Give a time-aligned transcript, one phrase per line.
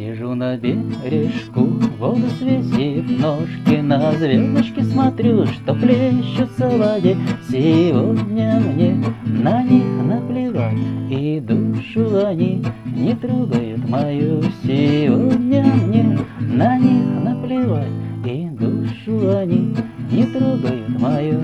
[0.00, 1.60] Сижу на бережку,
[1.98, 7.18] воду свесив ножки На звездочки смотрю, что плещутся в воде
[7.50, 10.78] Сегодня мне на них наплевать
[11.10, 14.42] И душу они не трогают мою.
[14.62, 17.92] Сегодня мне на них наплевать
[18.24, 19.76] И душу они
[20.10, 21.42] не трогают мою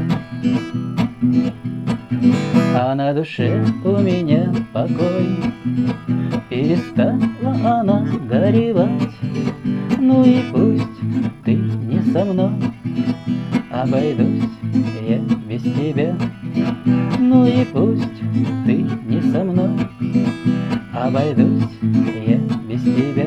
[2.74, 5.28] а на душе у меня покой.
[6.48, 9.12] Перестала она горевать.
[9.98, 12.52] Ну и пусть ты не со мной.
[13.70, 14.44] Обойдусь
[15.08, 16.16] я без тебя.
[17.18, 18.20] Ну и пусть
[18.66, 19.70] ты не со мной.
[20.92, 21.64] Обойдусь
[22.26, 22.38] я
[22.68, 23.26] без тебя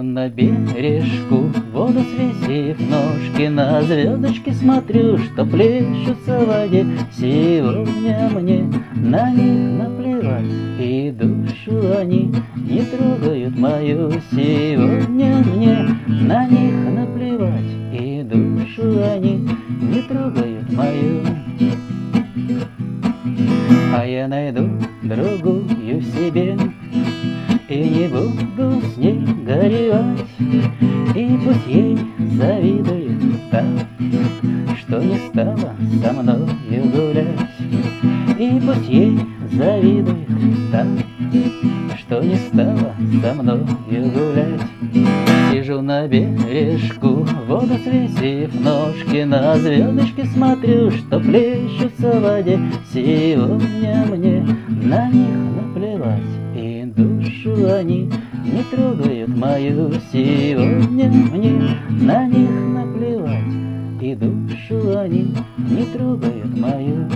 [0.00, 6.86] Сижу на бережку, воду свесив ножки На звездочки смотрю, что плещутся в воде.
[7.12, 8.64] Сегодня мне
[8.94, 10.44] на них наплевать
[10.78, 14.10] И душу они не трогают мою.
[14.30, 19.48] Сегодня мне на них наплевать И душу они
[19.82, 21.20] не трогают мою.
[23.94, 24.70] А я найду
[25.02, 25.59] другую
[29.90, 30.26] горевать,
[31.14, 31.98] И пусть ей
[32.36, 33.64] завидует так,
[34.78, 37.40] Что не стала со мною гулять.
[38.38, 39.18] И пусть ей
[39.52, 40.28] завидует
[40.72, 40.86] так,
[41.98, 44.60] Что не стала со мною гулять.
[45.50, 52.58] Сижу на бережку, воду свесив ножки На звездочки смотрю, что плещутся в воде
[52.92, 56.22] Сегодня мне на них наплевать
[56.54, 58.10] И душу они
[58.50, 67.06] не трогают мою Сегодня мне на них наплевать И душу они не трогают мою